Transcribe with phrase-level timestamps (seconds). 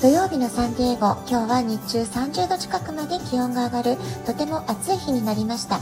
[0.00, 5.80] 土曜日のサンディエゴ、今日は日中30度近くまで気温が上がる、とても暑い日になりました。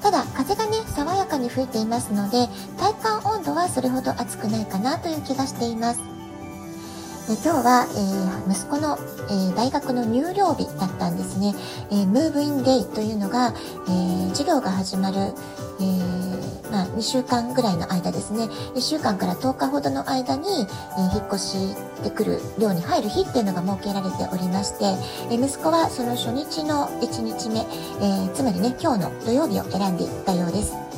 [0.00, 6.19] ただ、風がね、爽やかに吹いていますので、体感温度はそれほど暑くないかなという気がしています。
[7.30, 8.98] で今日は、えー、息子の、
[9.28, 11.54] えー、大学の入寮日だったんですね。
[11.92, 13.54] えー、ムーブインデイというのが、
[13.88, 15.32] え授業が始まる、
[15.80, 16.10] え
[16.72, 20.66] まあ、2週間ぐらいの間ですね、1週間から10日ほどの間に、
[20.98, 24.96] え、引っ越してくる寮に入る日っていうのが設けられておりまして、
[25.30, 30.89] え、息子はその初日の1日目、え、つまりね、今日の土曜日を選んでいったようです。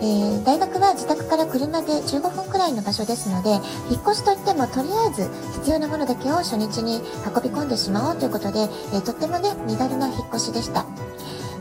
[0.00, 3.50] えー、大学は自宅から車で15分くらいの場所ですので
[3.90, 10.86] 引っ越しといってもとりあえず必要なものだけを初日に運び込んでしまおうということで、えー、とってもね身軽な引っ越しでした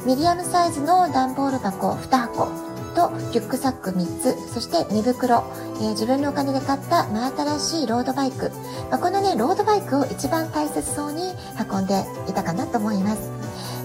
[0.06, 5.44] ミディアムサイズの段ボール箱2箱とリュックサック3つ、そして寝袋、
[5.78, 8.52] えー、自分のお金で買った真新しいロードバイク。
[8.89, 11.34] まあ、このね、ロードバイクを一番大切そうに
[11.72, 13.33] 運んでいたかなと思います。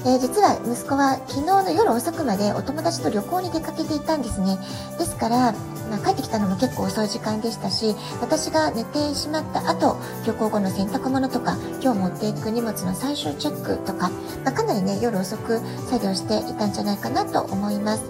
[0.09, 4.57] えー、実は息子は昨日の夜遅くまでお友達と旅行に出かけていたんですね。
[4.99, 5.53] ですから、
[5.91, 14.09] まあ、帰ってきたのも結構遅い時間でしたし、私が寝てしまった後、旅行後の洗濯物とか、今日持っていく荷物の最終チェックとか、
[14.47, 18.03] まあ、かなりね、夜遅く作業していたんじゃないかなと思います。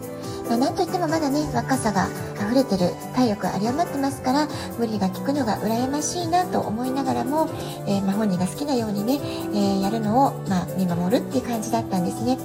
[0.49, 2.07] まあ、なんといってもまだね、若さが
[2.45, 7.49] 溢れてる、体力あり余ってますから、無理が効くのが羨ましいなと思いながらも、
[7.87, 12.39] えー、まあ、本人が好きなようにね、えー、やるのを、まあ、見守るっていう感じだったんですね。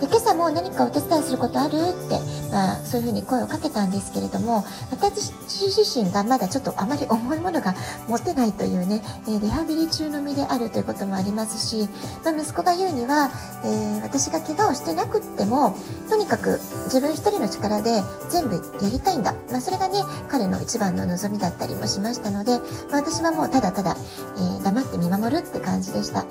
[0.00, 2.18] で、今朝も何かお手伝いすることあるって、
[2.50, 7.74] まあ、そういうふうに声をかけたんですけれども、私自身がまだちょっとあまり重いものが
[8.08, 11.88] 持てないというね、えリハビリ中の身であるということもありますし、
[12.24, 13.30] まあ、息子が言うには、
[13.64, 15.76] えー、私が怪我をしてなくっても、
[16.08, 19.33] とにかく自分一人の力で全部やりたいんだ。
[19.50, 22.58] まあ、それがね、彼の一番の望みだったりもしましたので、
[22.90, 23.96] まあ、私はもうただただ、
[24.36, 26.24] えー、黙って見守るって感じでした。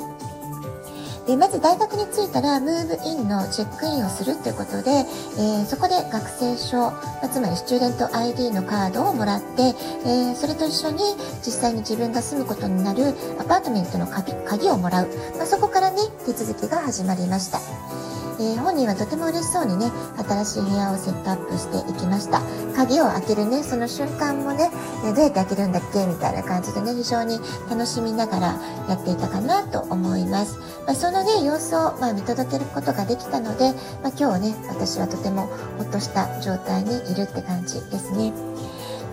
[1.28, 6.91] でまず大学に着いたらムーブインのチェックインをするということで、えー、そこで学生証、
[7.22, 9.74] まつまりスチューデント ID のカードをもらって、
[10.06, 11.00] えー、それと一緒に
[11.46, 18.12] 実際に自分が住むことになるアパートメントの鍵をもらう、まあ、そこからね手続きが始まりました。
[18.39, 22.41] えー、本人はとても嬉しそうにね、新しい部屋をセットアップしていきました。
[22.75, 24.71] 鍵を開けるね、その瞬間もね、
[25.05, 27.39] え、どうやって開けるんだっけみたいな感じでね、非常に
[27.69, 28.47] 楽しみながら
[28.89, 30.57] やっていたかなと思います。
[30.85, 38.33] まあ、そのね、様子を、まあ、見届けることができたので、まあ、今日ね、私はとてもほっとした状態にいるって感じですね。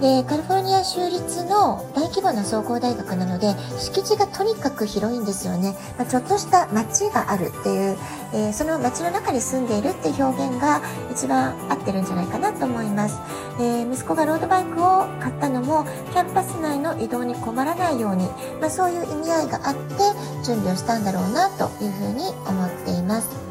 [0.01, 7.99] でカリフォルニア州立の大規模な総合大学なので敷地がとにかく広いんですよね、まあ、ちょっとした町があるっていう、
[8.33, 10.81] えー、その町の中に住んでいるっていう表現が
[11.13, 13.19] 一番合ってるんじゃないかなと思います、
[13.59, 18.27] えー、息子がロードバイクを買ったのもキャンパス内の移動に困らないように、
[18.59, 19.97] まあ、そういう意味合いがあって
[20.45, 23.50] 準備をしたんだろうなというふうに思っています。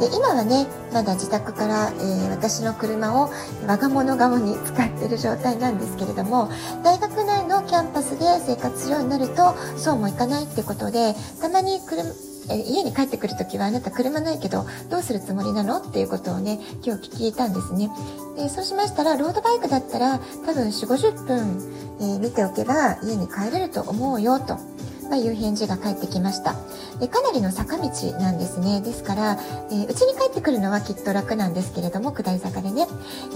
[0.00, 3.30] で今はねまだ自宅から、えー、私の車を
[3.66, 6.50] 我が物顔に使ってる状態なんですけれども
[6.82, 12.02] 大学内のキャンパスで生活するようになるとそうもいかないってことでたまに車
[12.50, 15.78] え家に帰ってくるときはあなた車ないけどどうするつもりなの？
[15.78, 17.90] っていうことをね今日聞いたんですね。
[18.36, 21.38] でそうしましたらロードバイクだったら多分4 5 0分、
[22.00, 24.58] えー、見ておけば家に帰れると思うよと。
[25.10, 26.54] まあ、いう返事が返ってきました。
[27.00, 27.88] でかなりの坂道
[28.18, 28.80] なんですね。
[28.80, 29.38] ですから
[29.70, 32.86] えー、に帰ってくるのはきっと楽なんですけれども下り坂でね、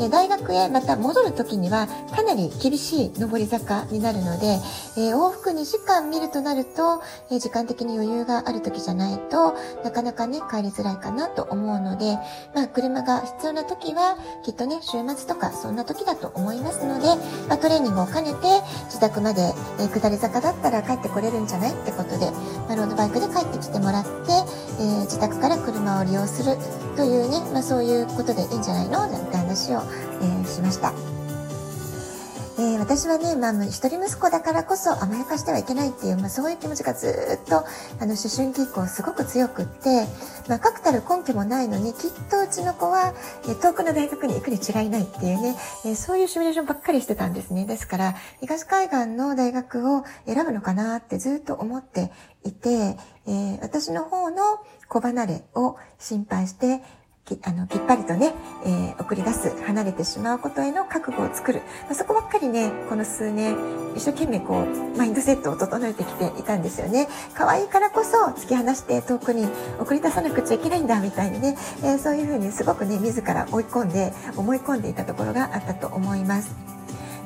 [0.00, 4.58] え、大学へまた戻る時にはかなり厳しい上り坂になるので、
[4.96, 12.18] えー、往復2時間見るとなると、え時間的に余裕がある時じゃないとなかなかね帰りづらいかなと思うので、
[12.54, 17.06] まあ、車が必要な時はきっとね週末とかそんな時だと思いますので、
[17.48, 22.30] まあ、トレーニングを兼ねて自宅まで、え下り坂だったら帰ってこれるんじゃないないってことで、
[22.68, 24.10] まあ、ロードバイクで帰ってきてもらって、
[24.78, 26.56] えー、自宅から車を利用する
[26.96, 29.06] というね、まあ、そういうことでいいんじゃないの？
[29.08, 29.80] なんて話を、
[30.20, 30.92] えー、しました。
[32.56, 40.06] えー、私はね、まあ、一人息子だからこそ甘やかしてはいけないっていう、まあ、そういう気持ちがずっと、あの、思春期以降すごく強くって、
[40.48, 43.12] まあ、確たる根拠もないのに、きっとうちの子は、
[43.44, 47.66] えー、遠くの大学に行くに違いないっていうね、えー、そういうシミュレーションばっかりしてたんですね。
[47.66, 52.12] ですから、東海岸の大学を選ぶのかなってずっと思って
[52.44, 52.96] いて、
[53.26, 56.82] え、私の方の子離れを心配して、
[57.42, 58.34] あのきっぱりとね、
[58.66, 61.62] えー、送り出す、離れてしまうことへの覚悟を作る。
[61.84, 63.56] まあ、そこばっかりね、この数年、
[63.96, 67.08] 一生懸命こう、マインドセットを整えてきていたんですよね。
[67.32, 69.48] 可愛いからこそ突き放して遠くに
[69.80, 76.73] 送り出さなくちゃいけないんだ、みたいにね、えー、そういうふうにすごくね、自ら追い込んで、思い込んでいたところがあったと思います。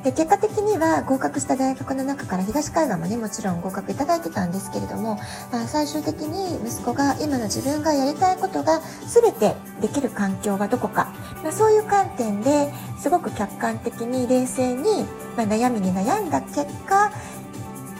[0.03, 5.15] で結果的には合格した大学の中から東海岸もねもちろん合格いただいてたんですけれども、
[5.51, 11.13] まあ、最終的に息子が今の自分がやりたいことが全てできる環境はどこか、
[11.43, 15.05] まあ、そういう観点ですごく客観的に冷静に、
[15.35, 17.11] まあ、悩みに悩んだ結果、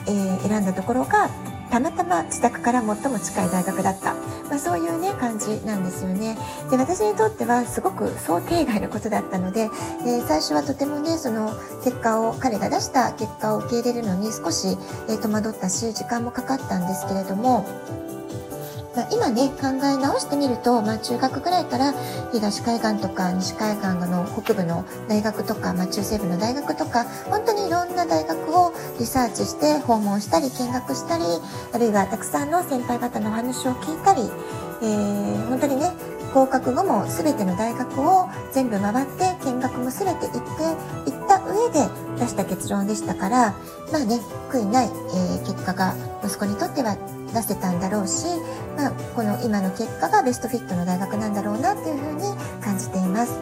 [0.08, 1.30] えー、選んだところが
[1.70, 4.14] たまたま自宅から最も近い大学だった、
[4.50, 6.38] まあ、そういうね感じなんですよね。
[6.70, 14.78] で私にとってはすごく想定外のことだったので、えー、最初はとてもねその結果を彼が出した結果を受け入れるのに少し、
[15.08, 17.66] えー、戸惑ったし時間もかかったんですけれども、
[19.12, 21.94] 今ね考え直してみると、まあ、中学ぐらいから
[22.34, 31.24] 東海岸とか西海岸の北部の大学とか、まあ、中西部の大学とか本当にいろんな大学をリサーチして訪問したり見学したり
[31.74, 34.22] あるいはたくさんの先輩方のお話を聞いたり、
[34.82, 35.92] えー、本当にね
[36.34, 40.42] 合格後も全ての大学を全部回って見学も全て行っ
[41.06, 43.56] て行った上で出した結論でしたから
[43.92, 44.20] まあね
[44.52, 46.98] 悔いない、えー、結果が息子にとっては
[47.34, 48.26] 出せたんだろうし、
[48.80, 52.22] まあ、この今の結果がベストフィットの大学なんだろうなっていうふうに
[52.64, 53.34] 感じています。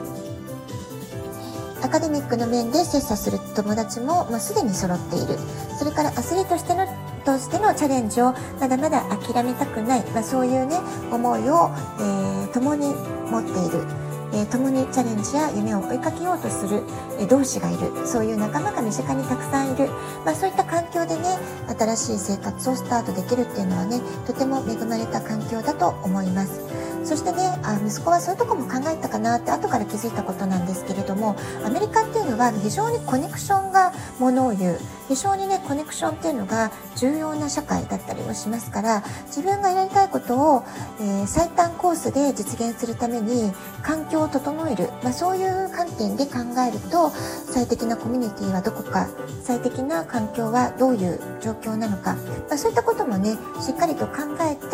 [1.84, 5.38] アカデミックの面で切磋する友達ももうすでに揃っている。
[5.78, 6.88] それからアスリートとしての
[7.24, 10.80] としてのチャレンジをまだまだ諦めたくない、まあ、そういうね
[11.12, 11.70] 思いを、
[12.00, 12.88] えー、共に
[13.30, 14.07] 持っている。
[14.38, 16.84] え、共にチャレンジや夢を追いかけようとする、
[17.20, 19.90] え、同志がいるそういう仲間が身近にたくさんいる、
[20.26, 21.38] まあ、そういった環境でね
[21.78, 26.62] 新しい生活をスタートできるっていうのはねとても恵まれた環境だと思います。
[27.08, 34.80] そしてねあ息子はそういうとこも考えたかなって後から気づいたことなんですけれどもアメリカっていうのは非常にコネクションがものを言う。
[35.08, 40.64] 非常にねコネクションっていうのが重要な社会だったりもしますから自分がやりたいことを、
[41.00, 43.52] えー、最短コースで実現するために
[43.82, 49.08] 環境を整える、まあ、そういう観点で考えると最適なコミュニティはどこか
[49.42, 52.16] 最適な環境はどういう状況なのか、
[52.50, 54.66] まあ、そういったこともねしっかりと考えて、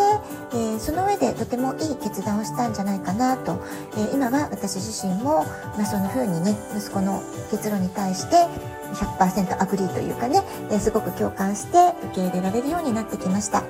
[0.54, 3.62] えー、その上でとてもいい決断をしたんじゃないかなと、
[3.94, 5.46] えー、今は私自身も、
[5.78, 7.22] まあ、そんな風にね息子の
[7.52, 8.48] 結論に対して
[8.94, 10.42] 100% agree というかね、
[10.72, 13.64] えー、すごく共感して受け入れられるようになってきました。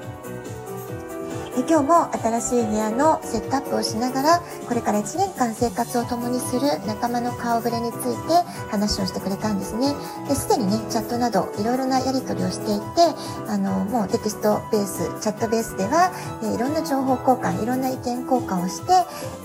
[1.56, 8.34] 今日も新しい部屋のセットアップをしながらこれから1年間生活を共にする仲間の顔ぶれについて
[8.72, 9.94] 話をしてくれたんですね
[10.28, 12.86] ですでにねチャットなどいろいろなやり取りをしていて
[13.48, 16.12] あのもうテキストベースチャットベースでは、
[16.44, 18.94] えいろんな情報交換いろんな意見交換をして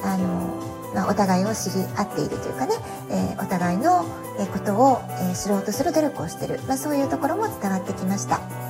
[0.03, 2.73] あのまあ、お互いを知り合っているというかね、
[3.11, 4.05] えー、お互いの
[4.53, 8.68] ことを、え、知ろうとする努力をしてる、まあ、そういうところも伝わってきました。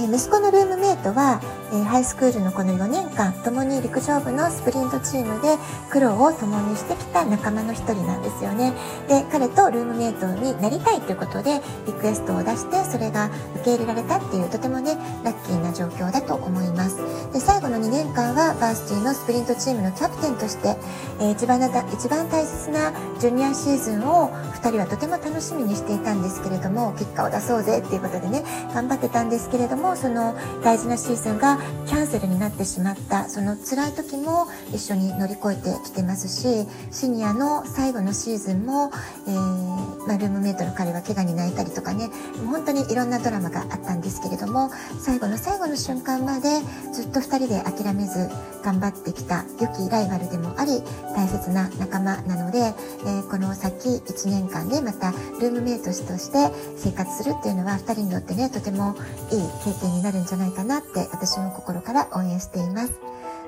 [0.00, 1.40] え、息子のルームメイトは、
[1.72, 5.56] え、ハイスクールのこの4年間共に陸上部のスプリントチームで
[5.90, 8.72] 苦労を共にしてきた仲間の一人なんですよね。
[9.08, 16.96] で彼とルームメイトになりたいということでリクエストを出してそれが受け入れられたっていうとてもねラッキーな状況だと思います。
[17.32, 20.76] で最後の2年間はバースティのスプリントチームのキャプテンとして、
[21.20, 24.30] えー、一番一番大切なジュニアシーズンを
[24.62, 28.42] 2人はとても楽しみにしていたんですけれども結果を出そうぜっていうことでね
[28.74, 38.90] 頑張ってたんですけれどもその大事なシーズンがキャンセルになってしまったその辛い時も一緒に乗り越えてきてますしシニアの最後のシーズンも、
[39.26, 42.08] えー、まあ、ルームメイトの彼は怪我に泣いたりとかね
[42.46, 44.70] 本当にいろんなドラマがあったんですけれども
[45.00, 46.48] 最後の最後の瞬間まで
[46.92, 48.28] ずっと2人で諦めず
[48.62, 50.82] 頑張ってきた良きライバルでもあり
[51.16, 58.94] 大切な仲間なので、えー、この先1年間でまたルームメイトとして生活するっていうのは2人にとってねとても
[59.32, 62.92] いい経験になるんじゃないかなって私も心から応援しています。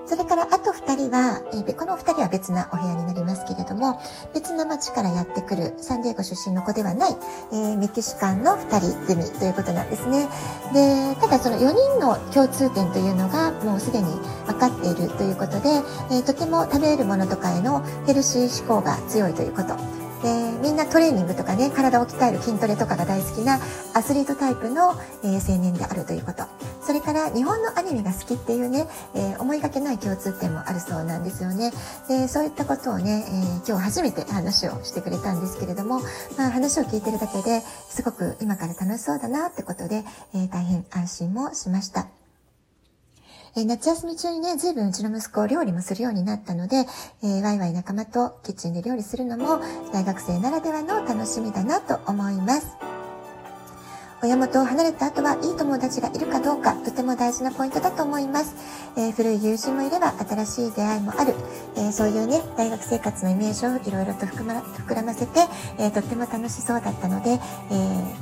[0.06, 4.00] それからあと2人は、え、この2人は別なお部屋になりますけれども、
[4.34, 7.16] 別な町からやってくるサンディエゴ出身の子ではない、
[7.52, 10.28] えー、メキシカンの2人組ということなんですね。
[10.74, 14.06] で、ただその4人の共通点というのがもうすでに
[14.46, 15.68] 分かっているということで、
[16.10, 20.01] えー、とても食べるものとかへのヘルシー志向が強いということ。
[20.22, 23.58] でみんなトレーニングとかね体を鍛える筋トレとかが大好きな
[23.94, 26.44] アスリートタイプの、えー、青年であるということ
[26.80, 31.72] それから日本のアニメが好きっていうね、えー、思いがけない共通点もあるそうなんですよね
[32.08, 36.00] でそういったことをね、えー、今日初めて話をしてくれたんですけれども、
[36.38, 42.21] まあ、話を聞いてるだけですごく今から楽しそうだなってことで、え大変安心もしました。
[43.54, 46.86] え夏休み中にね、随分うちの息子を料理もするようになったので、
[47.22, 49.60] えー、ワイワイ仲間とキッチンで料理するのも
[49.92, 52.68] 大学生ならではの楽しみだなと思います。
[54.22, 58.54] 親元を離れた後はいい友達がいるかどうか、とても大事なポイントだと思います。
[58.96, 61.34] えー、古い友人もいれば新しい出会いもある。
[61.76, 65.40] えー、そういうね、大学生活のイメージをいろいろと膨ら,、膨らませて、
[65.78, 67.38] えー、とっても楽しそうだったので、え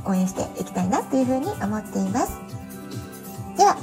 [0.06, 2.32] 応援していきたいなというふうに思っています。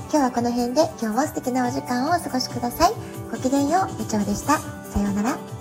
[0.09, 2.93] 今日はこの辺で今日も素敵なお時間をお過ごしください。
[3.29, 4.57] ごきげんよう、部長でした。
[4.57, 5.56] さようなら。